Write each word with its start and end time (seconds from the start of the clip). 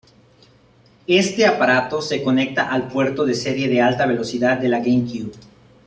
Este 1.05 1.45
aparato 1.45 2.01
se 2.01 2.23
conecta 2.23 2.71
al 2.71 2.87
puerto 2.87 3.31
serie 3.35 3.69
de 3.69 3.81
alta 3.83 4.07
velocidad 4.07 4.57
de 4.57 4.67
la 4.67 4.79
GameCube. 4.79 5.33